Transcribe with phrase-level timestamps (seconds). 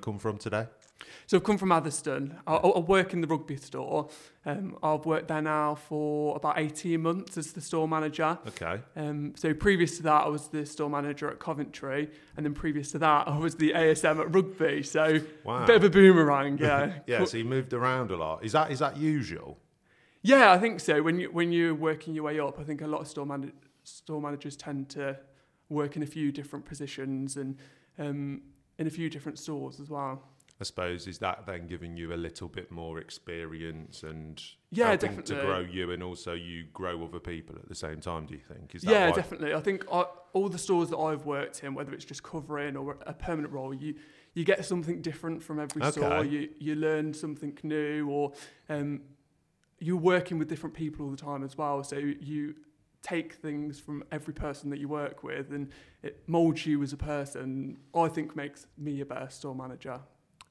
[0.00, 0.66] come from today?
[1.26, 2.38] So I've come from Atherstone.
[2.46, 4.08] I, I work in the rugby store.
[4.44, 8.36] Um, I've worked there now for about 18 months as the store manager.
[8.48, 8.80] Okay.
[8.96, 12.90] Um, so previous to that, I was the store manager at Coventry, and then previous
[12.92, 14.82] to that, I was the ASM at Rugby.
[14.82, 15.64] So Wow.
[15.66, 16.92] bit of a boomerang, yeah.
[17.06, 18.44] Yeah, so you moved around a lot.
[18.44, 19.58] Is that is that usual?
[20.22, 21.00] Yeah, I think so.
[21.02, 23.52] When you when you're working your way up, I think a lot of store man-
[23.84, 25.16] store managers tend to
[25.70, 27.56] work in a few different positions and
[27.98, 28.42] um,
[28.80, 30.22] in a few different stores as well.
[30.60, 35.22] I suppose is that then giving you a little bit more experience and Yeah, helping
[35.22, 38.26] to grow you and also you grow other people at the same time.
[38.26, 38.74] Do you think?
[38.74, 39.54] Is that Yeah, why- definitely.
[39.54, 42.98] I think I, all the stores that I've worked in, whether it's just covering or
[43.06, 43.94] a permanent role, you
[44.34, 45.92] you get something different from every Okay.
[45.92, 46.24] store.
[46.24, 48.32] You you learn something new, or
[48.68, 49.00] um,
[49.78, 51.82] you're working with different people all the time as well.
[51.84, 52.54] So you
[53.02, 55.68] take things from every person that you work with, and
[56.02, 57.78] it molds you as a person.
[57.94, 60.00] I think makes me a better store manager.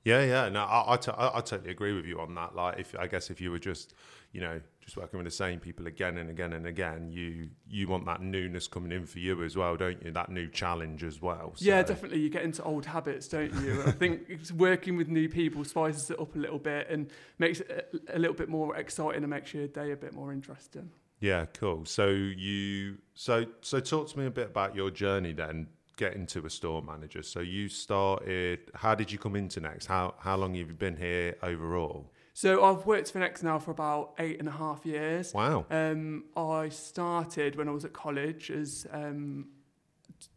[0.06, 0.50] Yeah, yeah.
[0.50, 2.56] No, I, I, t- I, I totally agree with you on that.
[2.56, 3.94] Like, if I guess if you were just,
[4.32, 7.88] you know, just working with the same people again and again and again, you you
[7.88, 10.12] want that newness coming in for you as well, don't you?
[10.12, 11.54] That new challenge as well.
[11.58, 12.22] Yeah, definitely.
[12.22, 13.84] You get into old habits, don't you?
[13.86, 14.22] I think
[14.56, 18.20] working with new people spices it up a little bit and makes it a, a
[18.20, 20.90] little bit more exciting and makes your day a bit more interesting.
[21.20, 21.86] Yeah, cool.
[21.86, 25.68] So you so so talk to me a bit about your journey then,
[25.98, 27.24] getting to a store manager.
[27.24, 28.60] So you started.
[28.74, 29.86] How did you come into Next?
[29.86, 32.12] How how long have you been here overall?
[32.34, 35.34] So I've worked for Next now for about eight and a half years.
[35.34, 35.66] Wow.
[35.70, 39.48] Um, I started when I was at college as um,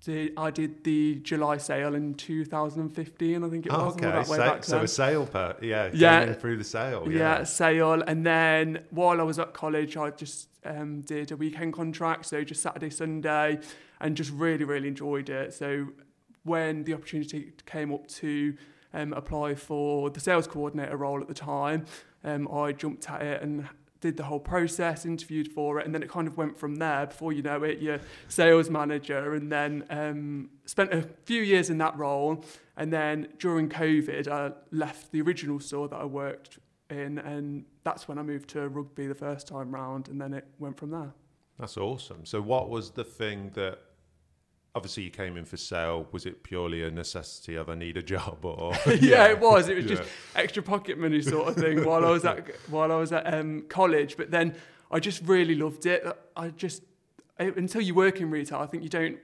[0.05, 3.95] did, I did the July sale in 2015, I think it Oh, was.
[3.95, 4.07] okay.
[4.07, 4.85] that way Sa- back so then.
[4.85, 6.33] a sale per yeah, Yeah.
[6.35, 7.07] through the sale.
[7.11, 7.19] yeah.
[7.39, 7.45] Yeah.
[7.45, 8.03] sale.
[8.07, 12.45] And then while I was at college, I just um, did a weekend contract, so
[12.45, 13.59] just Saturday, Sunday,
[14.01, 15.55] and just really, really enjoyed it.
[15.55, 15.89] So
[16.45, 18.55] when the opportunity came up to
[18.95, 21.87] um, apply for the sales coordinator role at the time,
[22.25, 23.69] um, I jumped at it and
[24.03, 27.07] did the whole process, interviewed for it, and then it kind of went from there.
[27.07, 31.79] Before you know it, you're sales manager, and then um, spent a few years in
[31.79, 32.45] that role.
[32.77, 36.59] And then during COVID, I left the original store that I worked
[36.91, 40.47] in, and that's when I moved to rugby the first time round, and then it
[40.59, 41.15] went from there.
[41.59, 42.27] That's awesome.
[42.27, 43.79] So what was the thing that
[44.75, 46.07] obviously you came in for sale?
[46.13, 49.69] Was it purely a necessity of I need a job or yeah, it was.
[49.69, 49.97] It was Yeah.
[49.97, 53.33] just extra pocket money sort of thing while I was at while I was at
[53.33, 54.17] um, college.
[54.17, 54.57] But then
[54.91, 56.05] I just really loved it.
[56.37, 56.83] I just
[57.39, 59.19] until you work in retail, I think you don't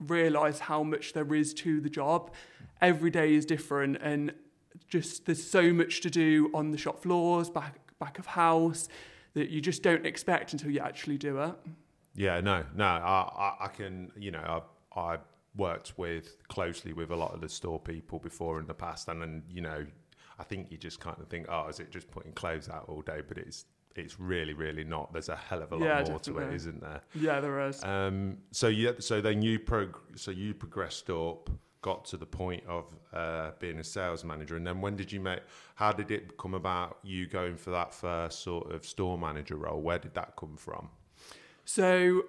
[0.00, 2.32] realise how much there is to the job.
[2.80, 4.32] Every day is different, and
[4.88, 8.88] just there's so much to do on the shop floors, back back of house,
[9.34, 11.54] that you just don't expect until you actually do it.
[12.14, 12.84] Yeah, no, no.
[12.84, 13.28] I,
[13.60, 14.60] I, I can, you know, I,
[14.96, 15.18] I
[15.56, 19.20] worked with closely with a lot of the store people before in the past, and
[19.22, 19.86] then you know,
[20.38, 23.02] I think you just kind of think, oh, is it just putting clothes out all
[23.02, 23.20] day?
[23.26, 23.64] But it's
[23.96, 25.12] it's really, really not.
[25.12, 26.56] There's a hell of a lot Yeah, more to it, definitely.
[26.56, 27.00] isn't there?
[27.16, 27.82] Yeah, there is.
[27.82, 31.50] Um, so yeah, so then you prog- so you progressed up,
[31.82, 35.18] got to the point of uh, being a sales manager, and then when did you
[35.18, 35.40] make?
[35.74, 36.98] How did it come about?
[37.02, 39.80] You going for that first sort of store manager role?
[39.80, 40.90] Where did that come from?
[41.64, 42.22] So,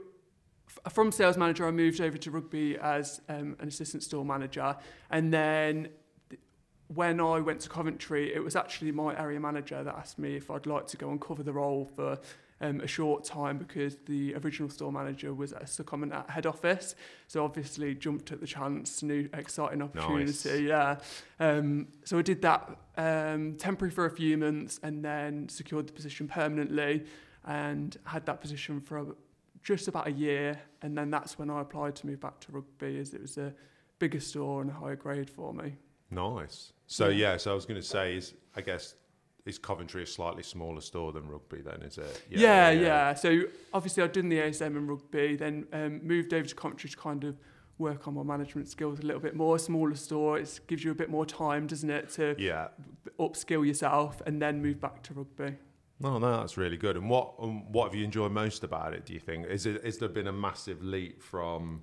[0.90, 4.75] from sales manager, I moved over to rugby as um, an assistant store manager,
[5.09, 5.90] and then
[6.30, 6.41] th-
[6.88, 10.50] when I went to Coventry, it was actually my area manager that asked me if
[10.50, 12.19] I'd like to go and cover the role for
[12.62, 16.96] um, a short time because the original store manager was at secondment at head office.
[17.28, 20.63] So obviously jumped at the chance, new exciting opportunity.
[20.63, 20.97] Yeah.
[21.40, 25.94] Um, so I did that um, temporary for a few months and then secured the
[25.94, 27.06] position permanently
[27.46, 29.06] and had that position for a,
[29.63, 30.59] just about a year.
[30.81, 33.53] And then that's when I applied to move back to rugby as it was a
[33.99, 35.75] bigger store and a higher grade for me.
[36.11, 36.73] Nice.
[36.87, 37.31] So Yeah.
[37.31, 38.95] yeah, so I was going to say is I guess
[39.45, 41.61] is Coventry a slightly smaller store than Rugby?
[41.61, 42.23] Then is it?
[42.29, 43.13] Yeah, yeah.
[43.13, 46.97] So obviously I'd done the ASM in rugby, then um, moved over to Coventry to
[46.97, 47.35] kind of
[47.77, 49.57] work on my management skills a little bit more.
[49.57, 52.67] Smaller store, it gives you a bit more time, doesn't it, to Yeah.
[53.19, 55.57] upskill yourself and then move back to rugby.
[56.00, 56.96] No, no, that's really good.
[56.96, 59.06] And what um, what have you enjoyed most about it?
[59.06, 61.81] Do you think is it is there been a massive leap from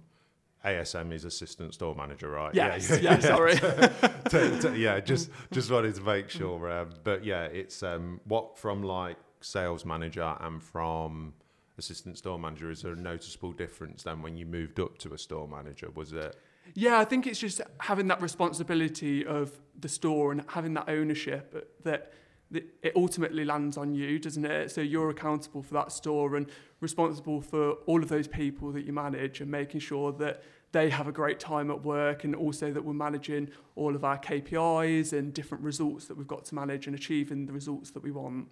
[0.64, 2.54] ASM is assistant store manager, right?
[2.54, 3.56] Yes, Yeah, yeah, sorry.
[4.30, 6.70] to- to- yeah, just just wanted to make sure.
[6.70, 11.34] Um, but yeah, it's um, what from like sales manager and from
[11.78, 12.70] assistant store manager.
[12.70, 15.90] Is there a noticeable difference then when you moved up to a store manager?
[15.94, 16.36] Was it?
[16.74, 21.78] Yeah, I think it's just having that responsibility of the store and having that ownership
[21.84, 22.12] that
[22.52, 24.70] it ultimately lands on you, doesn't it?
[24.70, 26.46] So you're accountable for that store and
[26.80, 31.08] responsible for all of those people that you manage and making sure that they have
[31.08, 35.32] a great time at work and also that we're managing all of our KPIs and
[35.32, 38.48] different results that we've got to manage and achieving the results that we want.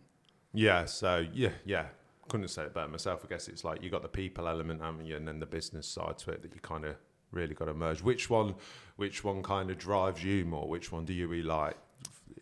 [0.52, 1.86] Yeah, so yeah, yeah.
[2.28, 3.20] Couldn't say it better myself.
[3.24, 5.86] I guess it's like you got the people element, haven't you, and then the business
[5.86, 6.96] side to it that you kind of
[7.30, 8.02] really got to merge.
[8.02, 8.54] Which one,
[8.96, 10.66] which one kind of drives you more?
[10.66, 11.76] Which one do you really like?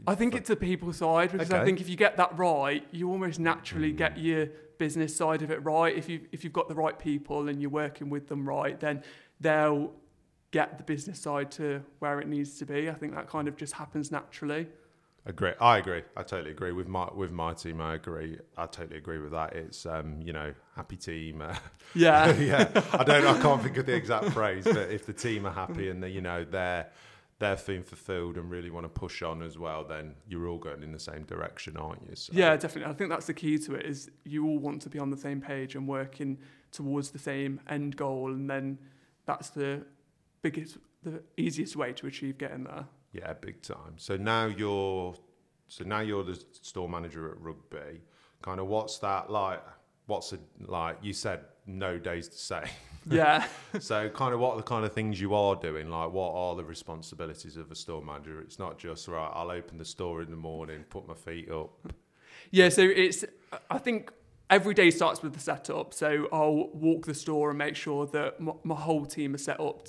[0.06, 3.08] I think it's the people side because I think if you get that right, you
[3.10, 3.96] almost naturally Mm.
[3.96, 4.46] get your
[4.78, 5.94] business side of it right.
[5.96, 9.02] If you if you've got the right people and you're working with them right, then
[9.40, 9.92] they'll
[10.50, 12.90] get the business side to where it needs to be.
[12.90, 14.66] I think that kind of just happens naturally.
[15.24, 15.52] Agree.
[15.60, 16.02] I agree.
[16.16, 17.80] I totally agree with my with my team.
[17.80, 18.38] I agree.
[18.56, 19.52] I totally agree with that.
[19.54, 21.42] It's um, you know, happy team.
[21.42, 21.54] Uh,
[21.94, 22.32] Yeah.
[22.50, 22.68] yeah.
[22.92, 23.24] I don't.
[23.24, 26.08] I can't think of the exact phrase, but if the team are happy and they,
[26.10, 26.88] you know they're
[27.42, 30.80] they're feeling fulfilled and really want to push on as well, then you're all going
[30.82, 32.14] in the same direction, aren't you?
[32.14, 32.88] So, Yeah, definitely.
[32.88, 35.16] I think that's the key to it is you all want to be on the
[35.16, 36.38] same page and working
[36.70, 38.78] towards the same end goal and then
[39.26, 39.84] that's the
[40.40, 42.86] biggest the easiest way to achieve getting there.
[43.12, 43.94] Yeah, big time.
[43.96, 45.16] So now you're
[45.66, 48.02] so now you're the store manager at rugby.
[48.40, 49.62] Kind of what's that like?
[50.06, 50.98] What's it like?
[51.02, 52.64] You said no days to say.
[53.10, 53.46] Yeah.
[53.80, 55.90] so kind of what are the kind of things you are doing?
[55.90, 58.40] Like what are the responsibilities of a store manager?
[58.40, 59.30] It's not just right.
[59.34, 61.70] I'll open the store in the morning, put my feet up.
[62.50, 63.24] Yeah, so it's
[63.70, 64.12] I think
[64.50, 65.94] every day starts with the setup.
[65.94, 69.58] So I'll walk the store and make sure that my, my whole team are set
[69.58, 69.88] up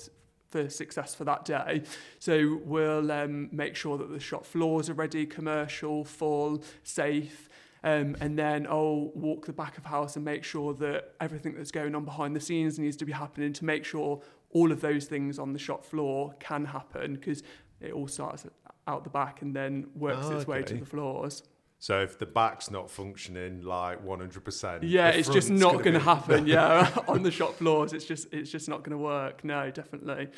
[0.50, 1.82] for success for that day.
[2.18, 7.48] So we'll um, make sure that the shop floors are ready, commercial, full, safe.
[7.84, 11.70] Um, and then I'll walk the back of house and make sure that everything that's
[11.70, 15.04] going on behind the scenes needs to be happening to make sure all of those
[15.04, 17.42] things on the shop floor can happen because
[17.82, 18.46] it all starts
[18.86, 21.42] out the back and then works Oh, its way to the floors.
[21.78, 26.00] So if the back's not functioning like 100%, Yeah, it's just not gonna going to
[26.00, 26.46] happen.
[26.46, 29.44] Yeah, on the shop floors, it's just it's just not going to work.
[29.44, 30.28] No, definitely.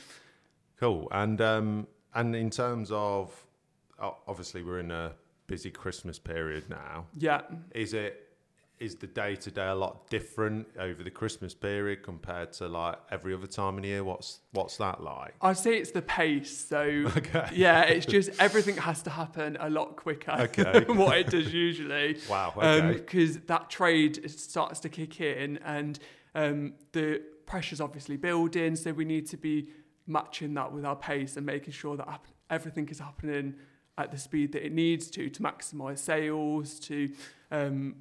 [0.80, 1.06] Cool.
[1.12, 3.46] And um, and in terms of
[4.26, 5.12] obviously we're in a
[5.46, 7.06] busy Christmas period now.
[7.16, 7.42] Yeah,
[7.74, 8.22] Is it
[8.78, 12.96] is the day to day a lot different over the Christmas period compared to like
[13.10, 14.04] every other time of the year?
[14.04, 15.34] What's what's that like?
[15.40, 16.66] I'd say it's the pace.
[16.68, 16.80] So
[17.16, 17.48] Okay.
[17.54, 20.84] yeah, it's just everything has to happen a lot quicker Okay.
[20.86, 22.18] than what it does usually.
[22.28, 22.52] Wow.
[22.56, 22.92] Okay.
[22.98, 25.98] because that trade starts to kick in and
[26.34, 29.68] um, the pressure's obviously building so we need to be
[30.06, 32.20] matching that with our pace and making sure that
[32.50, 33.54] everything is happening
[33.98, 37.10] at the speed that it needs to to maximize sales to
[37.50, 37.94] um,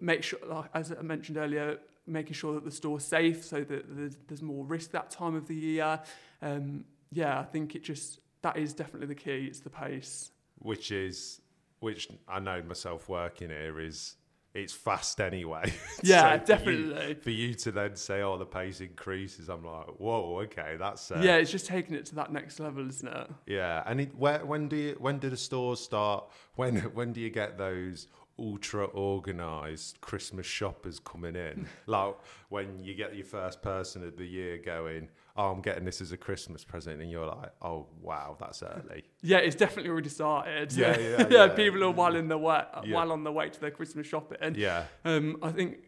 [0.00, 3.84] make sure like, as I mentioned earlier making sure that the store's safe so that
[4.28, 6.00] there's, more risk that time of the year.
[6.42, 10.30] Um, yeah I think it just that is definitely the key it's the pace.
[10.58, 11.40] Which is
[11.80, 14.16] which I know myself working here is
[14.54, 15.72] it's fast anyway.
[16.02, 19.64] yeah So for you- definitely For you to then say, "Oh, the pace increases," I'm
[19.64, 23.08] like, "Whoa, okay, that's uh, yeah, it's just taking it to that next level, isn't
[23.08, 23.30] it?
[23.46, 26.24] Yeah, and it, where, when do you, when do the stores start?
[26.56, 28.06] When when do you get those
[28.38, 31.66] ultra organized Christmas shoppers coming in?
[31.86, 32.14] like
[32.48, 36.12] when you get your first person of the year going, "Oh, I'm getting this as
[36.12, 40.72] a Christmas present," and you're like, "Oh, wow, that's early." Yeah, it's definitely already started.
[40.72, 41.26] Yeah, yeah, yeah.
[41.30, 41.48] yeah.
[41.48, 42.96] People are while in the way, Yeah.
[42.96, 44.54] well on the way to their Christmas shopping.
[44.56, 45.78] Yeah, Um, I think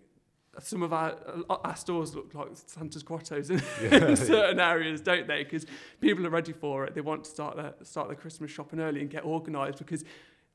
[0.59, 1.15] some of our
[1.51, 4.07] our stores look like Santa's grottos in, Yeah.
[4.09, 5.45] in certain areas, don't they?
[5.45, 5.67] Because
[6.01, 6.95] people are ready for it.
[6.95, 10.03] They want to start their start their Christmas shopping early and get organised because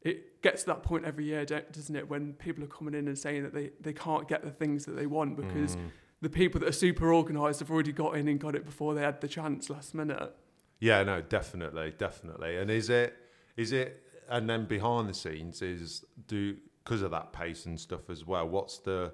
[0.01, 2.10] it gets to that point every year, doesn't it?
[2.10, 4.93] When people are coming in and saying that they, they can't get the things that
[4.93, 5.91] they want because Mm.
[6.21, 9.01] The people that are super organised have already got in and got it before they
[9.01, 10.35] had the chance last minute.
[10.79, 12.57] yeah, no, definitely, definitely.
[12.57, 13.15] And is it
[13.57, 18.09] is it and then behind the scenes is do because of that pace and stuff
[18.09, 18.47] as well.
[18.47, 19.13] What's the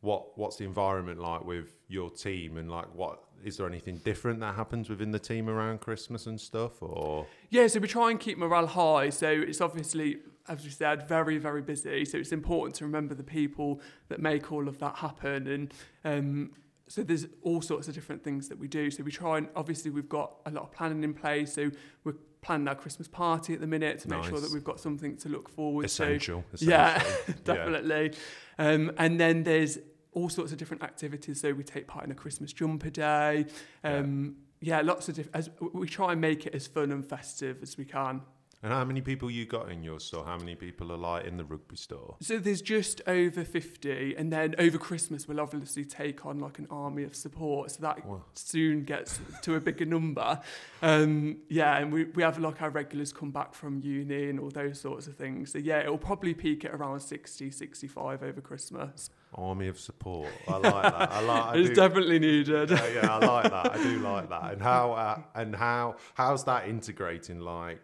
[0.00, 4.40] what what's the environment like with your team and like what is there anything different
[4.40, 8.20] that happens within the team around Christmas and stuff or Yeah, so we try and
[8.20, 9.10] keep morale high.
[9.10, 12.04] So it's obviously, as we said, very, very busy.
[12.04, 15.46] So it's important to remember the people that make all of that happen.
[15.46, 16.50] And um,
[16.88, 18.90] so there's all sorts of different things that we do.
[18.90, 21.54] So we try and obviously we've got a lot of planning in place.
[21.54, 21.70] So
[22.04, 25.16] we're planning our Christmas party at the minute to make sure that we've got something
[25.18, 25.86] to look forward to.
[25.86, 27.02] essential, Yeah,
[27.44, 28.14] definitely.
[28.58, 29.78] Um, and then there's
[30.12, 31.40] all sorts of different activities.
[31.40, 33.46] So we take part in a Christmas jumper day.
[33.84, 34.80] Um, yeah.
[34.80, 35.36] lots of different.
[35.36, 38.22] As we try and make it as fun and festive as we can.
[38.62, 40.22] And how many people you got in your store?
[40.22, 42.16] How many people are like in the rugby store?
[42.20, 46.66] So there's just over 50, and then over Christmas we'll obviously take on like an
[46.70, 48.22] army of support, so that Wow.
[48.34, 50.40] soon gets to a bigger number.
[50.82, 54.50] Um, yeah, and we, we have like our regulars come back from uni and all
[54.50, 55.52] those sorts of things.
[55.52, 59.08] So yeah, it'll probably peak at around 60, 65 over Christmas.
[59.36, 60.28] Army of support.
[60.48, 61.12] I like that.
[61.12, 61.42] I like.
[61.44, 62.70] I it's do- definitely needed.
[62.70, 63.72] yeah, yeah, I like that.
[63.72, 64.52] I do like that.
[64.52, 67.38] And how uh, and how how's that integrating?
[67.40, 67.80] Like,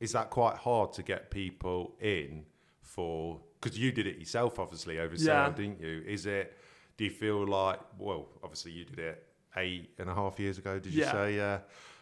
[0.00, 2.44] is that quite hard to get people in
[2.82, 3.40] for?
[3.60, 5.46] Because you did it yourself, obviously over Yeah.
[5.46, 6.02] sale, didn't you?
[6.06, 6.56] Is it?
[6.96, 7.80] Do you feel like?
[7.98, 9.26] Well, obviously you did it
[9.56, 10.78] eight and a half years ago.
[10.78, 11.12] Did you Yeah.
[11.12, 11.36] say?
[11.36, 11.60] Yeah.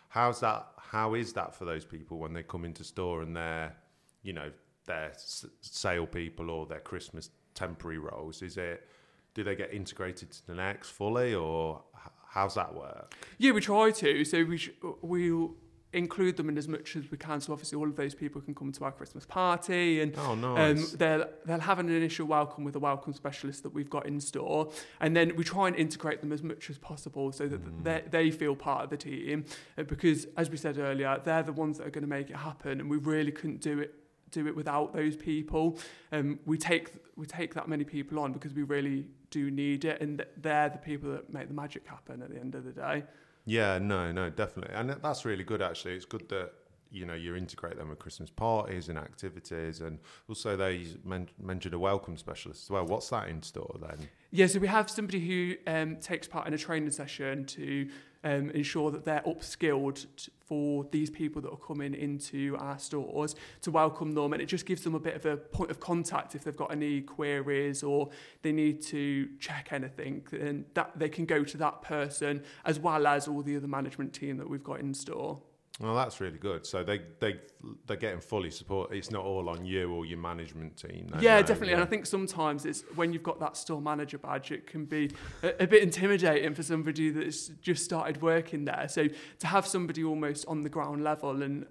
[0.08, 0.68] How's that?
[0.78, 3.76] How is that for those people when they come into store and they're,
[4.22, 4.52] you know,
[4.86, 8.42] they're s- sale people or their Christmas temporary roles?
[8.42, 8.88] Is it?
[9.34, 11.82] Do they get integrated to the next fully, or
[12.28, 13.14] how's that work?
[13.38, 14.24] Yeah, we try to.
[14.24, 14.70] So we sh-
[15.02, 15.56] we'll
[15.94, 17.40] include them in as much as we can.
[17.40, 20.84] So obviously all of those people can come to our Christmas party and Oh, Um,
[20.96, 24.70] they'll they'll have an initial welcome with a welcome specialist that we've got in store,
[25.00, 27.84] and then we try and integrate them as much as possible so that Mm.
[27.84, 29.44] they they feel part of the team.
[29.78, 32.36] Uh, because as we said earlier, they're the ones that are going to make it
[32.36, 33.94] happen, and we really couldn't do it
[34.30, 35.78] do it without those people.
[36.10, 40.00] Um, we take we take that many people on because we really do need it,
[40.00, 42.72] and th- they're the people that make the magic happen at the end of the
[42.72, 43.04] day.
[43.46, 45.60] Yeah, no, no, definitely, and that's really good.
[45.60, 46.52] Actually, it's good that
[46.94, 49.98] you know you integrate them with Christmas parties and activities, and
[50.28, 52.86] also they men- mentioned a welcome specialist as well.
[52.86, 54.08] What's that in store then?
[54.30, 57.88] Yeah, so we have somebody who um, takes part in a training session to
[58.24, 63.34] um, ensure that they're upskilled t- for these people that are coming into our stores
[63.62, 66.34] to welcome them, and it just gives them a bit of a point of contact
[66.34, 68.08] if they've got any queries or
[68.42, 73.06] they need to check anything, and that they can go to that person as well
[73.06, 75.40] as all the other management team that we've got in store.
[75.80, 76.64] Well, that's really good.
[76.66, 77.40] So they they
[77.86, 78.94] they're getting fully support.
[78.94, 81.10] It's not all on you or your management team.
[81.18, 81.72] yeah, no, definitely.
[81.72, 85.10] And I think sometimes it's when you've got that store manager badge, it can be
[85.42, 88.86] a, a bit intimidating for somebody that's just started working there.
[88.88, 89.08] So
[89.40, 91.66] to have somebody almost on the ground level and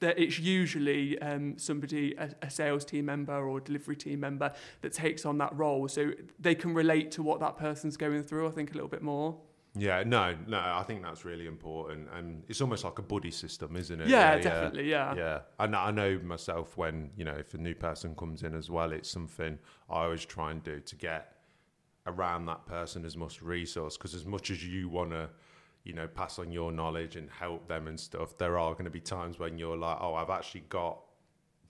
[0.00, 4.92] that it's usually um, somebody, a, a sales team member or delivery team member that
[4.92, 5.86] takes on that role.
[5.86, 6.10] So
[6.40, 9.38] they can relate to what that person's going through, I think, a little bit more.
[9.74, 10.58] Yeah, no, no.
[10.58, 14.08] I think that's really important, and it's almost like a buddy system, isn't it?
[14.08, 15.14] Yeah, definitely, yeah.
[15.14, 18.68] Yeah, know, I know myself when you know if a new person comes in as
[18.68, 21.36] well, it's something I always try and do to get
[22.06, 25.30] around that person as much resource because as much as you want to,
[25.84, 28.90] you know, pass on your knowledge and help them and stuff, there are going to
[28.90, 30.98] be times when you're like, oh, I've actually got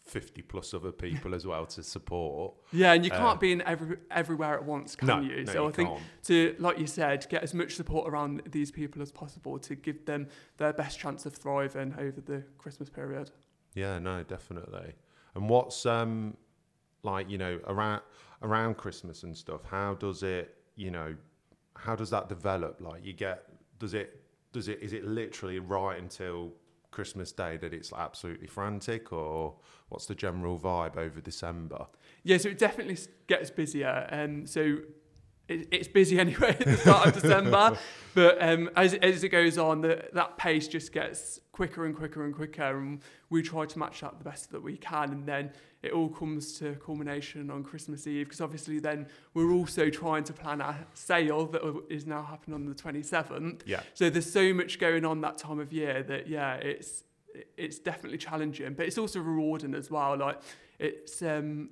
[0.04, 2.54] fifty plus other people as well to support.
[2.72, 5.44] Yeah, and you Uh, can't be in every, everywhere at once, can No, you?
[5.44, 6.02] no, so you I think can't.
[6.24, 10.04] to, like you said, get as much support around these people as possible to give
[10.04, 10.28] them
[10.58, 13.30] their best chance of thriving over the Christmas period.
[13.74, 14.94] Yeah, no, definitely.
[15.34, 16.36] And what's um
[17.04, 18.02] like you know around
[18.42, 19.62] around Christmas and stuff?
[19.64, 21.14] How does it you know
[21.76, 22.80] how does that develop?
[22.80, 23.44] Like you get
[23.78, 24.20] does it
[24.52, 26.52] does it is it literally right until
[26.92, 29.56] Christmas Day that it's absolutely frantic, or
[29.88, 31.86] what's the general vibe over December?
[32.22, 34.06] Yeah, so it definitely gets busier.
[34.12, 34.78] Um, so
[35.52, 37.78] it, it's busy anyway at the start of December,
[38.14, 42.24] but um, as, as it goes on, the, that pace just gets quicker and quicker
[42.24, 45.52] and quicker, and we try to match that the best that we can, and then
[45.82, 50.32] it all comes to culmination on Christmas Eve, because obviously then we're also trying to
[50.32, 53.62] plan our sale that is now happening on the 27th.
[53.66, 57.04] Yeah, So there's so much going on that time of year that yeah, it's
[57.56, 60.16] it's definitely challenging, but it's also rewarding as well.
[60.16, 60.40] Like
[60.78, 61.70] it's um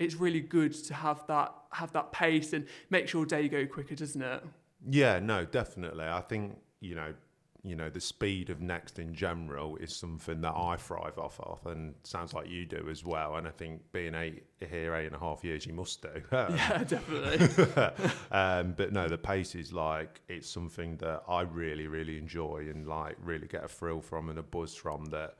[0.00, 3.94] it's really good to have that have that pace and makes your day go quicker,
[3.94, 4.42] doesn't it?
[4.88, 6.06] yeah, no, definitely.
[6.06, 7.14] I think you know
[7.62, 11.66] you know the speed of next in general is something that I thrive off of,
[11.66, 13.36] and sounds like you do as well.
[13.36, 16.22] And I think being eight here eight and a half years, you must do.
[16.32, 17.66] Yeah, definitely.
[18.32, 22.88] um, but no, the pace is like it's something that I really, really enjoy and
[22.88, 25.04] like really get a thrill from and a buzz from.
[25.06, 25.36] That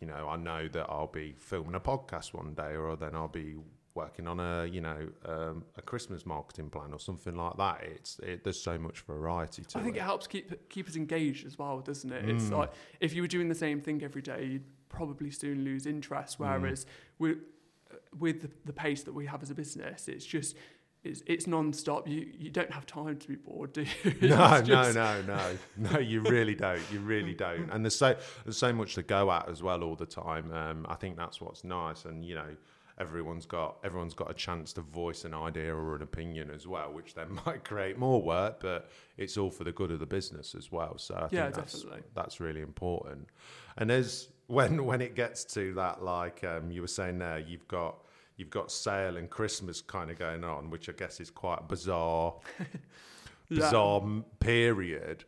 [0.00, 3.28] you know, I know that I'll be filming a podcast one day, or then I'll
[3.28, 3.54] be
[3.94, 7.82] working on a you know um, a Christmas marketing plan or something like that.
[7.82, 10.00] It's it, there's so much variety to I think it.
[10.00, 12.28] it helps keep keep us engaged as well, doesn't it?
[12.28, 12.58] It's Mm.
[12.58, 16.38] like if you were doing the same thing every day, you'd probably soon lose interest.
[16.38, 16.60] Mm.
[16.60, 16.86] Whereas
[17.18, 17.38] with
[18.18, 20.56] with the, the pace that we have as a business, it's just
[21.04, 22.06] it's it's non-stop.
[22.08, 24.28] You you don't have time to be bored, do you?
[24.28, 25.98] No, It's no, no, no, no.
[25.98, 26.80] You really don't.
[26.92, 27.70] You really don't.
[27.70, 30.50] And there's so there's so much to go at as well all the time.
[30.52, 32.04] Um, I think that's what's nice.
[32.04, 32.56] And you know,
[33.02, 36.92] everyone's got everyone's got a chance to voice an idea or an opinion as well,
[36.92, 40.54] which then might create more work, but it's all for the good of the business
[40.54, 40.94] as well.
[40.98, 42.02] So I Yeah, think that's, definitely.
[42.14, 43.28] that's really important.
[43.76, 47.68] And as when when it gets to that, like um, you were saying there, you've
[47.68, 47.96] got
[48.36, 51.64] you've got sale and Christmas kind of going on, which I guess is quite a
[51.64, 52.34] bizarre
[53.48, 53.58] Yeah.
[53.60, 54.02] bizarre
[54.40, 55.24] period.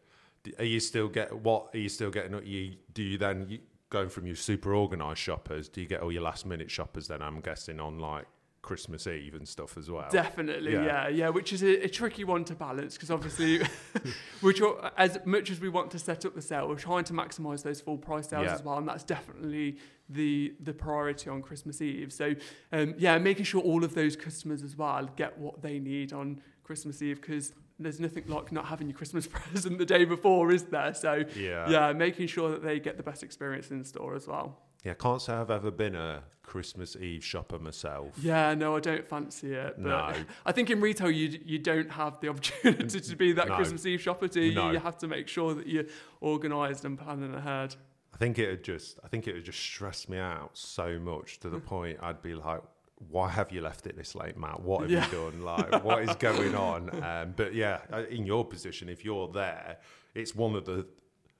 [0.58, 1.70] Are you still get what?
[1.74, 2.34] Are you still getting?
[2.44, 3.58] You do you then you,
[3.94, 5.68] going from your super organised shoppers?
[5.68, 7.06] Do you get all your last minute shoppers?
[7.06, 8.26] Then I'm guessing on like
[8.64, 10.08] Christmas Eve and stuff as well.
[10.10, 10.84] Definitely, Yeah.
[10.84, 13.60] yeah, yeah, which is a, a tricky one to balance because obviously,
[14.40, 17.12] which are- as much as we want to set up the sale, we're trying to
[17.12, 18.54] maximise those full price sales Yeah.
[18.54, 19.76] as well, and that's definitely
[20.08, 22.12] the the priority on Christmas Eve.
[22.12, 22.34] So,
[22.72, 26.40] um, yeah, making sure all of those customers as well get what they need on
[26.62, 30.64] Christmas Eve because there's nothing like not having your Christmas present the day before, is
[30.64, 30.94] there?
[30.94, 34.58] So, yeah, yeah, making sure that they get the best experience in store as well.
[34.84, 38.12] Yeah, I Can't say I've ever been a Christmas Eve shopper myself.
[38.20, 39.74] Yeah, no, I don't fancy it.
[39.78, 40.12] But No.
[40.46, 43.56] I think in retail you you don't have the opportunity to be that No.
[43.56, 44.28] Christmas Eve shopper.
[44.28, 44.54] Do you?
[44.54, 44.70] No.
[44.70, 45.84] You have to make sure that you're
[46.22, 47.74] organised and planning ahead.
[48.12, 51.40] I think it would just I think it would just stress me out so much
[51.40, 52.60] to the point I'd be like,
[53.08, 54.60] why have you left it this late, Matt?
[54.60, 55.06] What have Yeah.
[55.06, 55.42] you done?
[55.42, 56.90] Like, what is going on?
[57.02, 59.78] Um, but yeah, uh, in your position, if you're there,
[60.14, 60.86] it's one of the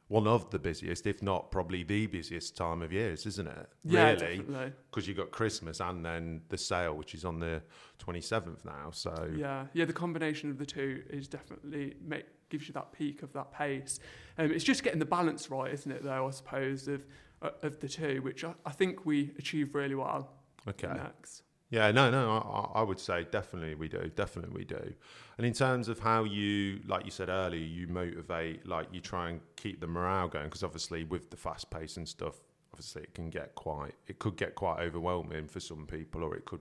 [0.08, 3.68] one of the busiest, if not probably the busiest time of years, isn't it?
[3.84, 4.44] Yeah, really,
[4.90, 7.62] because you've got Christmas and then the sale, which is on the
[8.04, 8.90] 27th now.
[8.90, 9.84] So Yeah, yeah.
[9.86, 13.98] The combination of the two is definitely make gives you that peak of that pace.
[14.38, 16.04] Um, it's just getting the balance right, isn't it?
[16.04, 17.02] Though I suppose of
[17.40, 20.30] uh, of the two, which I, I think we achieve really well.
[20.68, 20.88] okay.
[20.88, 21.42] Next.
[21.74, 24.94] Yeah, no, no, I, I would say definitely we do, definitely we do.
[25.38, 29.30] And in terms of how you, like you said earlier, you motivate, like you try
[29.30, 32.36] and keep the morale going, because obviously with the fast pace and stuff,
[32.72, 36.44] obviously it can get quite, it could get quite overwhelming for some people, or it
[36.44, 36.60] could,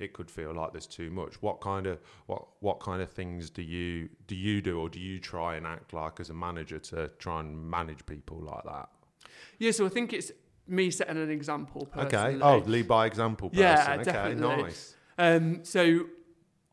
[0.00, 1.40] it could feel like there's too much.
[1.40, 4.98] What kind of, what, what kind of things do you, do you do, or do
[4.98, 8.88] you try and act like as a manager to try and manage people like that?
[9.60, 10.32] Yeah, so I think it's
[10.68, 11.86] me setting an example.
[11.86, 12.36] Personally.
[12.36, 12.42] Okay.
[12.42, 13.50] Oh, lead by example.
[13.50, 13.64] Person.
[13.64, 14.62] Yeah, okay, definitely.
[14.62, 14.94] Nice.
[15.16, 16.06] Um, so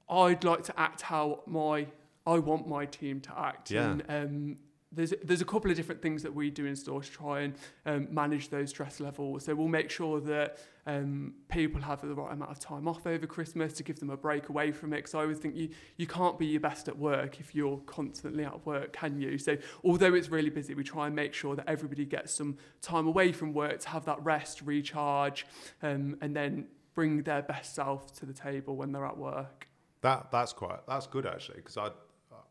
[0.10, 1.88] I'd like to act how my
[2.28, 3.72] I want my team to act.
[3.72, 3.92] Yeah.
[3.92, 4.58] And um,
[4.96, 7.56] there's there's a couple of different things that we do in store to try and
[7.86, 9.46] um, manage those stress levels.
[9.46, 13.28] So we'll make sure that um, people have the right amount of time off over
[13.28, 14.98] Christmas to give them a break away from it.
[14.98, 18.46] Because I always think you you can't be your best at work if you're constantly
[18.46, 19.38] at work, can you?
[19.38, 23.08] So although it's really busy, we try and make sure that everybody gets some time
[23.08, 25.46] away from work to have that rest, recharge,
[25.84, 29.68] um, and then bring their best self to the table when they're at work.
[30.02, 31.90] That that's quite that's good actually because I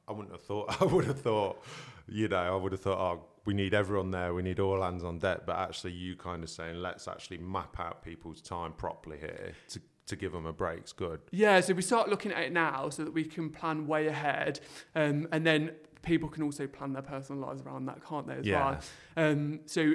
[0.08, 1.62] I wouldn't have thought I would have thought
[2.08, 5.04] you know I would have thought oh we need everyone there we need all hands
[5.04, 9.18] on deck but actually you kind of saying let's actually map out people's time properly
[9.18, 12.52] here to to give them a break's good Yeah, so we start looking at it
[12.52, 14.60] now so that we can plan way ahead,
[14.94, 15.70] um, and then
[16.02, 18.34] people can also plan their personal lives around that, can't they?
[18.34, 18.78] As yeah
[19.16, 19.30] well.
[19.30, 19.94] Um, so,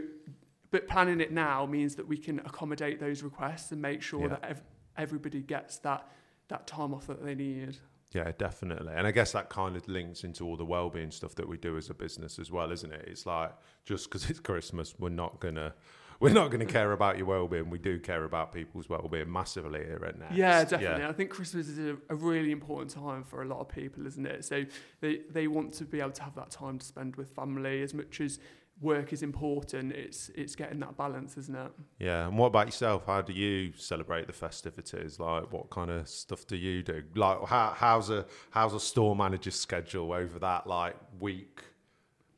[0.71, 4.27] but planning it now means that we can accommodate those requests and make sure Yeah.
[4.29, 4.63] that ev-
[4.97, 6.07] everybody gets that
[6.47, 7.77] that time off that they need.
[8.11, 8.93] Yeah definitely.
[8.95, 11.77] And I guess that kind of links into all the well-being stuff that we do
[11.77, 13.05] as a business as well isn't it?
[13.07, 13.53] It's like
[13.85, 15.73] just because it's Christmas we're not gonna
[16.19, 17.69] we're not going to care about your well-being.
[17.69, 21.05] We do care about people's well-being massively here at Next Yeah, definitely.
[21.05, 24.25] I think Christmas is a, a really important time for a lot of people, isn't
[24.25, 24.43] it?
[24.43, 24.65] So
[24.99, 27.81] they, they want to be able to have that time to spend with family.
[27.81, 28.39] As much as
[28.81, 29.91] work is important.
[29.93, 31.71] It's it's getting that balance, isn't it?
[31.99, 33.03] Yeah, and what about yourself?
[33.05, 35.19] How do you celebrate the festivities?
[35.19, 37.03] Like, what kind of stuff do you do?
[37.15, 41.61] Like, how, how's a how's a store manager's schedule over that like week,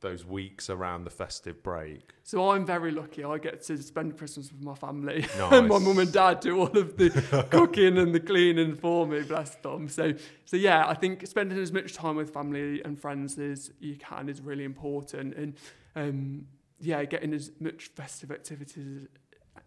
[0.01, 2.11] those weeks around the festive break?
[2.23, 3.23] So I'm very lucky.
[3.23, 5.25] I get to spend Christmas with my family.
[5.37, 5.53] Nice.
[5.53, 7.09] and my mum and dad do all of the
[7.49, 9.87] cooking and the cleaning for me, bless them.
[9.87, 10.13] So,
[10.45, 14.29] so yeah, I think spending as much time with family and friends as you can
[14.29, 15.33] is really important.
[15.35, 15.55] And
[15.95, 16.47] um,
[16.79, 19.07] yeah, getting as much festive activities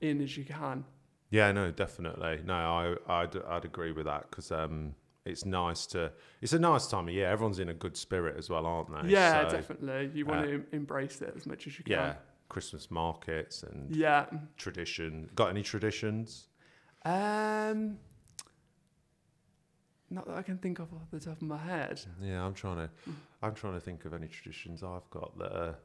[0.00, 0.84] in as you can.
[1.30, 2.40] Yeah, no, definitely.
[2.44, 4.94] No, I I'd, I'd agree with that because um,
[5.24, 6.12] it's nice to.
[6.40, 7.28] It's a nice time of year.
[7.28, 9.10] Everyone's in a good spirit as well, aren't they?
[9.10, 10.10] Yeah, So, definitely.
[10.14, 12.06] You want uh, to embrace it as much as you Yeah, can.
[12.06, 12.14] Yeah
[12.48, 14.26] christmas markets and Yeah.
[14.56, 15.28] tradition.
[15.34, 16.48] Got any traditions?
[17.04, 17.98] Um,
[20.10, 22.00] not that I can think of off the top of my head.
[22.20, 22.90] Yeah, I'm trying to.
[23.42, 25.78] I'm trying to think of any traditions I've got that are.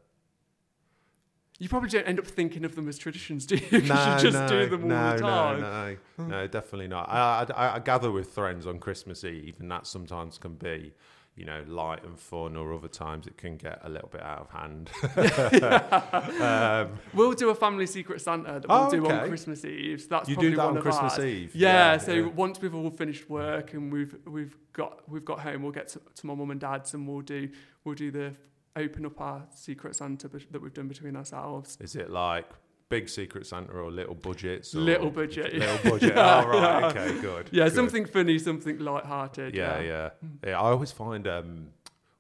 [1.60, 3.62] You probably don't end up thinking of them as traditions, do you?
[3.72, 5.62] no, you just no, do them all no, the time.
[5.62, 7.10] No, no, no, definitely not.
[7.10, 10.94] I, I, I gather with friends on Christmas Eve, and that sometimes can be,
[11.40, 14.40] you know light and fun, or other times it can get a little bit out
[14.40, 14.90] of hand.
[16.42, 19.28] um, We'll do a family secret Santa that we'll Oh, do on.
[19.30, 20.02] Christmas Eve.
[20.02, 21.26] So that's you probably do that one on Christmas ours.
[21.26, 21.56] Eve.
[21.56, 22.28] Yeah, so yeah.
[22.28, 26.02] once we've all finished work and we've we've got we've got home, we'll get to,
[26.16, 27.50] to my mum and dad's and we'll do
[27.86, 28.34] we'll do the
[28.76, 31.78] open up our secret Santa bet- that we've done between ourselves.
[31.82, 32.50] Is it like
[32.90, 34.74] big Secret Santa or little budgets?
[34.74, 35.60] Or Little budget, yeah.
[35.72, 36.14] Little budget.
[36.16, 36.80] Yeah, oh, right.
[36.82, 36.88] yeah.
[36.88, 37.50] Okay, good.
[37.52, 37.76] Yeah, good.
[37.76, 39.56] something funny, something light-hearted.
[39.56, 40.10] Yeah, Yeah, yeah,
[40.48, 40.60] yeah.
[40.60, 41.68] I always find um,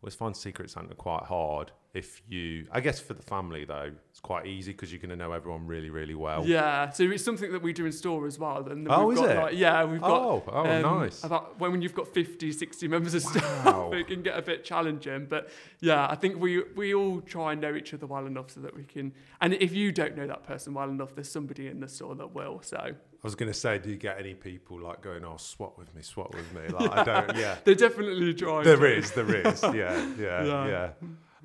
[0.04, 1.72] always find Secret Santa quite hard.
[1.92, 5.16] If you, I guess, for the family though, it's quite easy because you're going to
[5.16, 6.46] know everyone really, really well.
[6.46, 8.58] Yeah, so it's something that we do in store as well.
[8.70, 9.40] And then Oh, we've is got it?
[9.40, 11.24] Like, yeah, we've got Oh, oh, um, nice.
[11.24, 13.92] About when you've got 50, 60 members of staff, Wow.
[13.92, 15.26] it can get a bit challenging.
[15.28, 15.50] But
[15.82, 18.76] yeah, I think we we all try and know each other well enough so that
[18.76, 19.12] we can.
[19.42, 22.36] And if you don't know that person well enough, there's somebody in the store that
[22.36, 22.62] will.
[22.62, 25.76] So I was going to say, do you get any people like going, "Oh, swap
[25.80, 26.68] with me, swap with me"?
[26.68, 27.36] Like, I don't.
[27.36, 28.64] Yeah, They're definitely try.
[28.64, 29.64] there is, there is.
[29.64, 30.68] Yeah, yeah, Yeah.
[30.68, 30.90] yeah.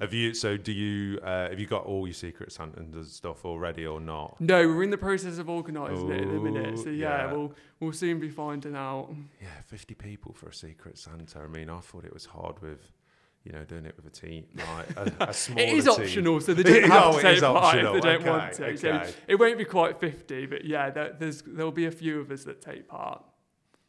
[0.01, 0.35] Have you?
[0.35, 1.19] So, do you?
[1.21, 4.41] Uh, have you got all your Secret Santas and stuff already, or not?
[4.41, 6.79] No, we're in the process of organising it at the minute.
[6.79, 7.33] So yeah, yeah.
[7.33, 9.15] we'll we'll soon be finding out.
[9.41, 11.41] Yeah, fifty people for a Secret Santa.
[11.41, 12.91] I mean, I thought it was hard with,
[13.45, 15.93] you know, doing it with a team, like a, a smaller It is team.
[15.95, 18.53] optional, so they don't have Oh, to it take part if they don't Okay, want
[18.55, 18.77] to.
[18.77, 22.31] So it won't be quite 50, but yeah, there, there's there'll be a few of
[22.33, 23.23] us that take part.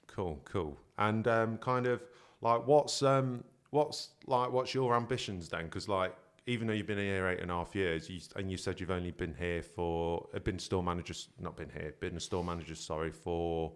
[0.07, 0.77] Cool, cool.
[0.97, 2.01] And um, kind of
[2.41, 3.43] like, what's um,
[3.75, 5.65] what's like, what's your ambitions then?
[5.65, 6.15] Because like,
[6.47, 8.91] even though you've been here eight and a half years, you, and you said you've
[8.91, 12.75] only been here for, uh, been store manager, not been here, been a store manager,
[12.75, 13.73] sorry, for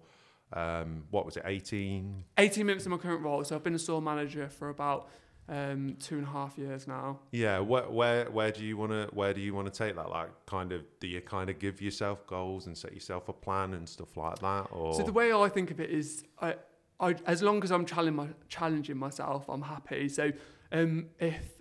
[0.53, 2.23] um, what was it, eighteen?
[2.37, 5.09] 18 minutes in my current role, so I've been a store manager for about
[5.49, 7.19] um, two and a half years now.
[7.31, 10.09] Yeah, where where where do you want to where do you want to take that?
[10.09, 13.73] Like, kind of, do you kind of give yourself goals and set yourself a plan
[13.73, 16.55] and stuff like that, or So the way I think of it is, I,
[16.99, 20.09] I, as long as I'm challenging, my, challenging myself, I'm happy.
[20.09, 20.31] So
[20.71, 21.59] um, if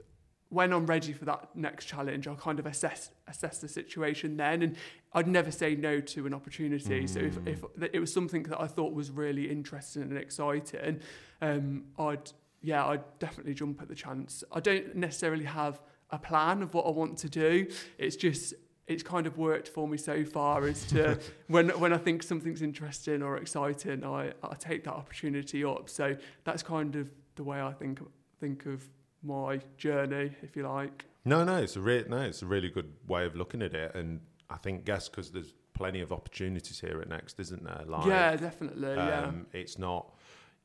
[0.51, 4.63] when I'm ready for that next challenge, I'll kind of assess assess the situation then,
[4.63, 4.77] and
[5.13, 7.07] I'd never say no to an opportunity.
[7.07, 11.01] So if, if it was something that I thought was really interesting and exciting,
[11.43, 14.43] um, I'd yeah, I'd definitely jump at the chance.
[14.51, 17.67] I don't necessarily have a plan of what I want to do.
[17.99, 18.55] It's just
[18.89, 22.63] it's kind of worked for me so far as to when when I think something's
[22.63, 25.89] interesting or exciting, I, I take that opportunity up.
[25.89, 28.01] So that's kind of the way I think
[28.41, 28.89] think of
[29.23, 31.05] my journey, if you like.
[31.25, 33.95] No, no, it's a re- no, it's a really good way of looking at it,
[33.95, 37.85] and I think guess because there's plenty of opportunities here at Next, isn't there?
[37.87, 38.95] Like, yeah, definitely.
[38.95, 39.25] yeah.
[39.25, 40.15] um, it's not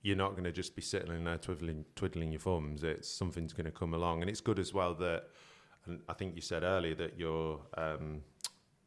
[0.02, 2.84] you're not going to just be sitting in there twiddling twiddling your thumbs.
[2.84, 5.26] It's something's going to come along, and it's good as well that.
[5.86, 8.22] And I think you said earlier that your um,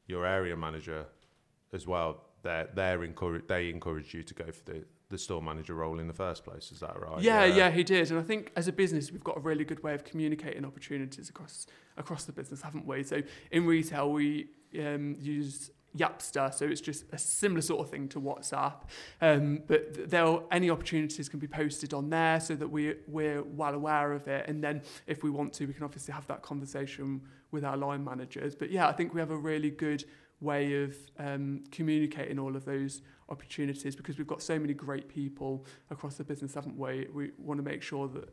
[0.07, 1.07] your area manager
[1.73, 2.23] as well.
[2.43, 6.09] They're they're encourage they encourage you to go for the the store manager role in
[6.09, 6.73] the first place.
[6.73, 7.23] Is that right?
[7.23, 9.83] yeah, yeah, he did, and I think as a business we've got a really good
[9.83, 13.03] way of communicating opportunities across across the business, haven't we?
[13.03, 14.49] So in retail we
[14.81, 18.83] um, use Yapster, so it's just a similar sort of thing to WhatsApp,
[19.21, 23.75] um, but there any opportunities can be posted on there so that we we're well
[23.75, 27.21] aware of it, and then if we want to, we can obviously have that conversation
[27.51, 28.55] with our line managers.
[28.55, 30.05] But yeah, I think we have a really good
[30.41, 35.65] way of um, communicating all of those opportunities because we've got so many great people
[35.91, 37.09] across the business, haven't we?
[37.13, 38.29] We want to make sure that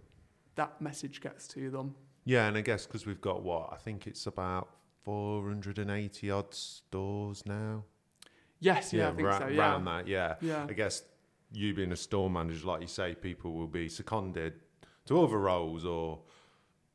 [0.56, 1.96] that message gets to them.
[2.26, 4.70] Yeah, and I guess because we've got what I think it's about
[5.04, 7.84] 480 odd stores now.
[8.60, 9.48] Yes, yeah, I think ra- so.
[9.48, 10.08] Yeah, around that.
[10.08, 10.36] Yeah.
[10.42, 11.04] yeah, I guess
[11.52, 14.54] you being a store manager, like you say, people will be seconded
[15.06, 16.20] to other roles, or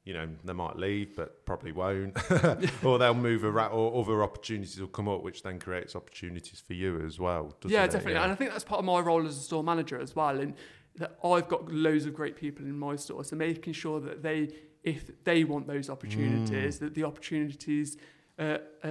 [0.04, 2.16] you know they might leave, but probably won't,
[2.84, 6.72] or they'll move around, or other opportunities will come up, which then creates opportunities for
[6.72, 7.54] you as well.
[7.66, 7.90] yeah, it?
[7.90, 8.14] definitely.
[8.14, 10.40] And I think that's part of my role as a store manager as well.
[10.40, 10.54] And
[10.98, 14.50] that I've got loads of great people in my store, so making sure that they,
[14.88, 17.96] if they want those opportunities, that the opportunities
[18.38, 18.88] uh, uh,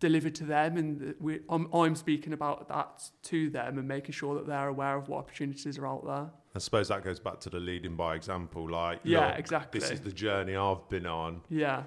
[0.00, 4.34] delivered to them, and we, I'm, I'm speaking about that to them and making sure
[4.34, 6.30] that they're aware of what opportunities are out there.
[6.54, 8.70] I suppose that goes back to the leading by example.
[8.70, 9.80] Like, Yeah, look, exactly.
[9.80, 11.42] This is the journey I've been on.
[11.48, 11.84] Yeah,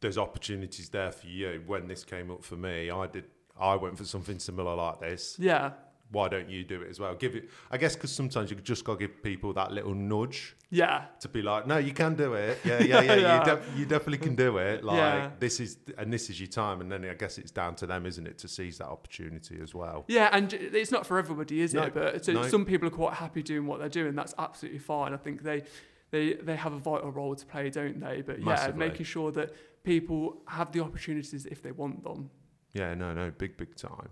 [0.00, 1.62] there's opportunities there for you.
[1.66, 3.24] When this came up for me, I did.
[3.60, 5.36] I went for something similar like this.
[5.40, 5.72] yeah,
[6.10, 7.14] Why don't you do it as well?
[7.14, 7.50] Give it.
[7.70, 11.28] I guess because sometimes you just got to give people that little nudge yeah, to
[11.28, 12.58] be like, no, you can do it.
[12.64, 13.14] Yeah, yeah, yeah.
[13.14, 13.38] Yeah.
[13.38, 14.82] You, def- you definitely can do it.
[14.88, 15.30] Like Yeah.
[15.38, 16.80] this is, and this is your time.
[16.80, 19.74] And then I guess it's down to them, isn't it, to seize that opportunity as
[19.74, 20.04] well.
[20.08, 21.94] Yeah, and it's not for everybody, is No, it?
[21.94, 22.48] But so no.
[22.48, 24.14] some people are quite happy doing what they're doing.
[24.14, 25.12] That's absolutely fine.
[25.12, 25.62] I think they,
[26.10, 28.22] they, they have a vital role to play, don't they?
[28.22, 28.78] But yeah, Massively.
[28.88, 32.30] making sure that people have the opportunities if they want them.
[32.72, 34.08] Yeah, no, no, big, big time.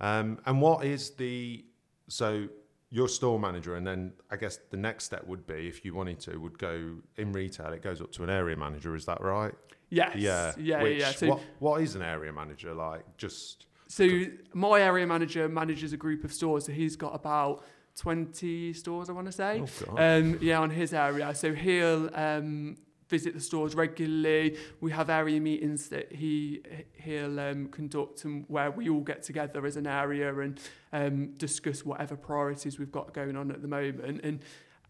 [0.00, 1.64] Um, and what is the
[2.08, 2.48] so
[2.90, 6.20] you're store manager, and then I guess the next step would be, if you wanted
[6.20, 7.72] to, would go in retail.
[7.72, 8.94] It goes up to an area manager.
[8.94, 9.52] Is that right?
[9.90, 10.16] Yes.
[10.16, 10.52] Yeah.
[10.58, 10.82] Yeah.
[10.82, 11.10] Which, yeah.
[11.12, 13.04] So, what, what is an area manager like?
[13.16, 14.08] Just so
[14.52, 16.66] my area manager manages a group of stores.
[16.66, 17.64] So he's got about
[17.96, 19.62] 20 stores, I want to say.
[19.62, 20.18] oh god.
[20.22, 21.34] Um, yeah, on his area.
[21.34, 22.76] So he'll um,
[23.08, 24.56] visit the stores regularly.
[24.80, 26.62] We have area meetings that he
[26.94, 30.60] he'll um, conduct, and where we all get together as an area and
[30.92, 34.20] um, discuss whatever priorities we've got going on at the moment.
[34.22, 34.40] And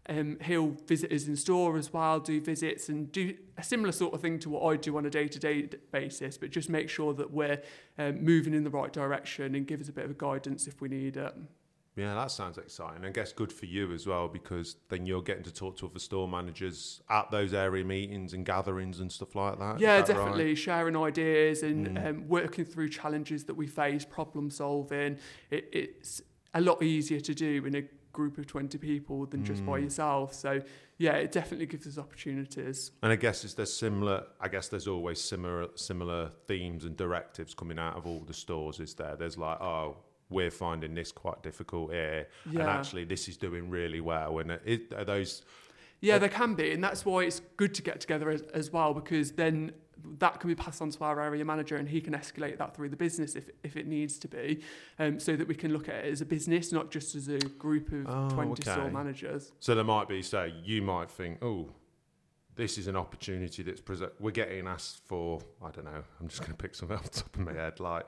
[0.09, 4.13] um, he'll visit us in store as well, do visits and do a similar sort
[4.13, 7.31] of thing to what I do on a day-to-day basis, but just make sure that
[7.31, 7.61] we're
[7.97, 10.87] um, moving in the right direction and give us a bit of guidance if we
[10.87, 11.33] need it.
[11.97, 13.03] Yeah, that sounds exciting.
[13.03, 15.99] I guess good for you as well because then you're getting to talk to other
[15.99, 19.79] store managers at those area meetings and gatherings and stuff like that.
[19.79, 20.15] Yeah, that right?
[20.17, 22.07] definitely sharing ideas and Mm.
[22.07, 25.17] um, working through challenges that we face, problem solving.
[25.49, 26.21] It, it's
[26.53, 27.83] a lot easier to do in a
[28.13, 29.83] group of 20 people than just by Mm.
[29.83, 30.33] yourself.
[30.33, 30.61] So,
[30.97, 32.91] yeah, it definitely gives us opportunities.
[33.03, 34.25] And I guess is there similar.
[34.39, 38.79] I guess there's always similar similar themes and directives coming out of all the stores.
[38.79, 39.15] Is there?
[39.15, 39.97] There's like, oh,
[40.29, 44.39] we're finding this quite difficult here, and actually this is doing really well.
[44.39, 45.43] And it, are those?
[45.99, 48.93] Yeah, there can be, and that's why it's good to get together as, as well
[48.93, 49.71] because then
[50.19, 52.89] that can be passed on to our area manager and he can escalate that through
[52.89, 54.61] the business if, if it needs to be,
[54.99, 57.39] um, so that we can look at it as a business, not just as a
[57.39, 59.51] group of Oh, 20 store managers.
[59.59, 61.69] So there might be, say, you might think, oh,
[62.55, 64.11] this is an opportunity that's present.
[64.19, 65.39] We're getting asked for.
[65.63, 66.03] I don't know.
[66.19, 67.79] I'm just going to pick something off the top of my head.
[67.79, 68.07] Like,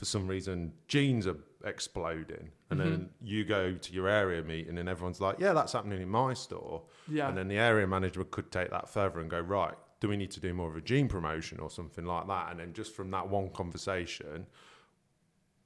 [0.00, 3.08] for some reason, jeans are exploding, and then Mhm.
[3.20, 6.86] you go to your area meeting, and everyone's like, yeah, that's happening in my store.
[7.06, 7.28] Yeah.
[7.28, 10.30] And then the area manager could take that further and go, right, do we need
[10.30, 12.50] to do more of a jean promotion or something like that?
[12.50, 14.46] And then just from that one conversation,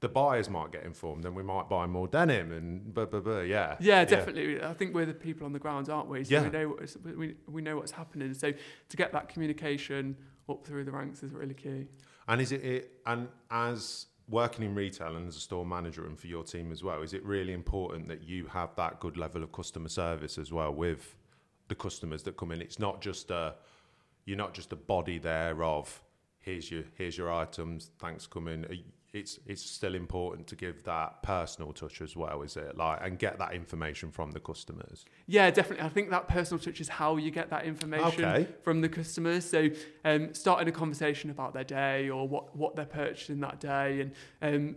[0.01, 3.42] the buyers might get informed and we might buy more denim and blah, blah, blah.
[3.42, 3.77] Yeah.
[3.79, 4.61] Yeah, definitely.
[4.61, 6.25] I think we're the people on the ground, aren't we?
[6.25, 6.42] So Yeah.
[6.42, 8.35] we know what's, we, we know what's happening.
[8.35, 8.53] So
[8.88, 10.16] to get that communication
[10.49, 11.87] up through the ranks is really key.
[12.27, 16.19] And is it, it and as working in retail and as a store manager and
[16.19, 19.43] for your team as well, is it really important that you have that good level
[19.43, 21.17] of customer service as well with
[21.69, 22.63] the customers that come in?
[22.63, 23.55] It's not just a
[24.25, 26.03] you're not just a body there of
[26.41, 28.65] here's your here's your items, thanks coming.
[29.14, 32.77] It's it's still important to give that personal touch as well, is it?
[32.77, 35.05] Like and get that information from the customers.
[35.27, 35.87] Yeah, definitely.
[35.87, 38.48] I think that personal touch is how you get that information Okay.
[38.62, 39.48] from the customers.
[39.48, 39.70] So
[40.05, 44.12] um, starting a conversation about their day or what, what they're purchasing that day and
[44.42, 44.77] um,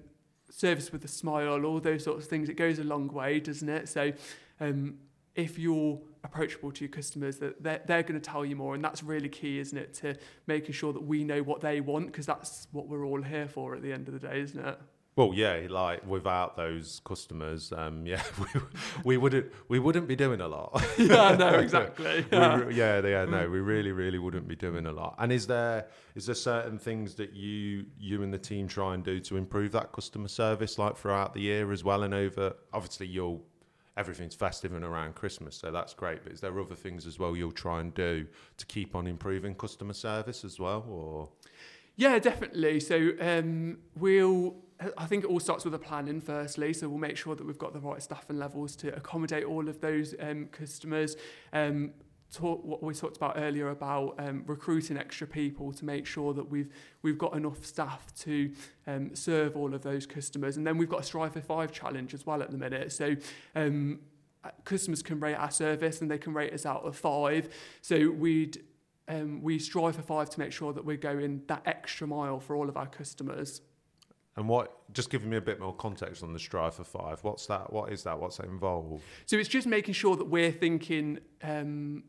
[0.51, 3.69] service with a smile, all those sorts of things, it goes a long way, doesn't
[3.69, 3.89] it?
[3.89, 4.13] So
[4.59, 4.99] um,
[5.35, 8.75] if you're approachable to your customers, that they're, they're going to tell you more.
[8.75, 9.93] And that's really key, isn't it?
[9.95, 13.47] To making sure that we know what they want because that's what we're all here
[13.47, 14.79] for at the end of the day, isn't it?
[15.17, 18.61] Well, yeah, like without those customers, um, yeah, we,
[19.03, 20.79] we wouldn't we wouldn't be doing a lot.
[20.99, 22.23] yeah, no, exactly.
[22.31, 22.57] Yeah.
[22.57, 25.15] re- yeah, yeah, no, we really, really wouldn't be doing a lot.
[25.17, 29.03] And is there is there certain things that you you and the team try and
[29.03, 32.53] do to improve that customer service, like throughout the year as well, and over?
[32.71, 33.43] Obviously, you'll
[33.97, 36.23] everything's festive and around Christmas, so that's great.
[36.23, 39.55] But is there other things as well you'll try and do to keep on improving
[39.55, 41.29] customer service as well, or?
[41.95, 42.79] Yeah, definitely.
[42.79, 44.55] So um, we'll.
[44.95, 46.71] I think it all starts with a planning firstly.
[46.71, 49.81] So we'll make sure that we've got the right staffing levels to accommodate all of
[49.81, 51.15] those um, customers.
[51.51, 51.93] Um,
[52.31, 56.49] talk, what we talked about earlier about um, recruiting extra people to make sure that
[56.49, 56.69] we've
[57.01, 58.51] we've got enough staff to
[58.85, 60.57] um, serve all of those customers.
[60.57, 62.91] And then we've got a Strive for Five challenge as well at the minute.
[62.91, 63.15] So.
[63.55, 63.99] Um,
[64.43, 67.49] uh, customers can rate our service and they can rate us out of five.
[67.81, 68.61] So we'd
[69.07, 72.55] um, we strive for five to make sure that we're going that extra mile for
[72.55, 73.61] all of our customers.
[74.35, 74.73] And what?
[74.93, 77.23] Just giving me a bit more context on the Strive for Five.
[77.23, 77.73] What's that?
[77.73, 78.19] What is that?
[78.19, 79.03] What's that involved?
[79.25, 82.03] So it's just making sure that we're thinking, um,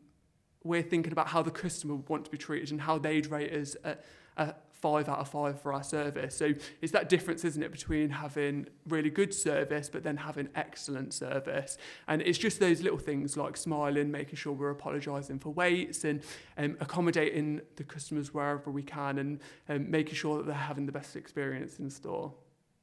[0.63, 3.53] we're thinking about how the customer would want to be treated and how they'd rate
[3.53, 3.97] us a,
[4.37, 6.35] a five out of five for our service.
[6.35, 11.13] So it's that difference, isn't it, between having really good service but then having excellent
[11.13, 11.77] service.
[12.07, 16.21] And it's just those little things like smiling, making sure we're apologising for waits and
[16.57, 20.91] um, accommodating the customers wherever we can and um, making sure that they're having the
[20.91, 22.33] best experience in store.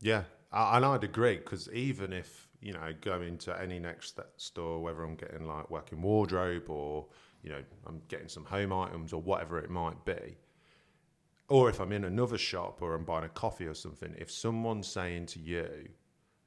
[0.01, 4.83] Yeah, and I'd agree because even if you know going to any next st- store,
[4.83, 7.07] whether I'm getting like working wardrobe or
[7.43, 10.37] you know I'm getting some home items or whatever it might be,
[11.49, 14.89] or if I'm in another shop or I'm buying a coffee or something, if someone's
[14.89, 15.89] saying to you,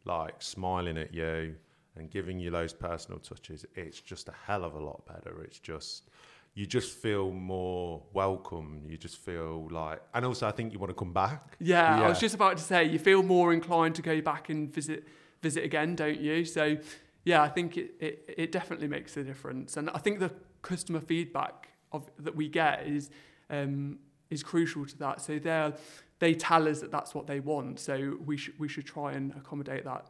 [0.06, 1.56] like smiling at you
[1.96, 5.42] and giving you those personal touches, it's just a hell of a lot better.
[5.44, 6.10] It's just
[6.54, 8.84] you just feel more welcome.
[8.86, 11.56] You just feel like, and also I think you want to come back.
[11.60, 14.74] Yeah, I was just about to say you feel more inclined to go back and
[14.74, 15.08] visit
[15.42, 16.44] visit again, don't you?
[16.44, 16.78] So
[17.24, 19.78] yeah, I think it, it, it definitely makes a difference.
[19.78, 23.10] And I think the customer feedback of that we get is
[23.50, 25.22] um, is crucial to that.
[25.22, 25.74] So they
[26.20, 27.80] they tell us that that's what they want.
[27.80, 30.08] So we should we should try and accommodate that.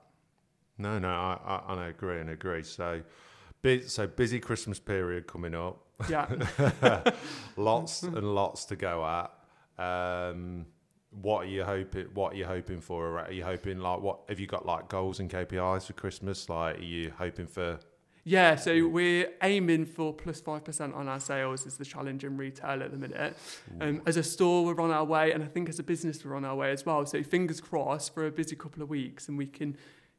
[0.80, 2.64] No, no, I, I, I agree and agree.
[2.64, 3.02] So,
[3.62, 5.82] bu- so busy Christmas period coming up.
[6.10, 6.28] Yeah.
[7.58, 9.84] lots and lots to go at.
[9.84, 10.66] Um,
[11.12, 12.06] what are you hoping?
[12.14, 13.20] What are you hoping for?
[13.20, 14.22] Are you hoping like what?
[14.30, 16.48] Have you got like goals and KPIs for Christmas?
[16.48, 17.80] Like, are you hoping for?
[18.30, 22.84] Yeah, so we're aiming for plus 5% on our sales as the challenge in retail
[22.84, 23.36] at the minute.
[23.82, 26.36] Um, as a store, we're on our way, and I think as a business, we're
[26.36, 27.04] on our way as well.
[27.08, 29.76] So fingers crossed for a busy couple of weeks, and we can,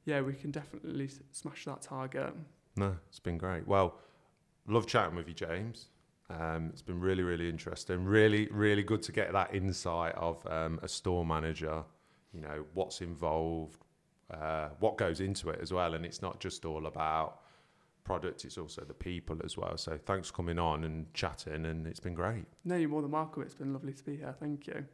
[0.06, 2.34] yeah, we can definitely smash that target.
[2.76, 3.68] No, it's been great.
[3.68, 4.00] Well,
[4.66, 5.86] love chatting with you, James.
[6.30, 8.04] Um, it's been really, really interesting.
[8.04, 11.84] Really, really good to get that insight of um, a store manager.
[12.34, 13.84] You know what's involved,
[14.32, 17.42] uh, what goes into it as well, and it's not just all about
[18.04, 19.76] product; it's also the people as well.
[19.76, 22.44] So thanks for coming on and chatting, and it's been great.
[22.64, 23.42] No, you're more than welcome.
[23.42, 24.34] It's been lovely to be here.
[24.38, 24.84] Thank you.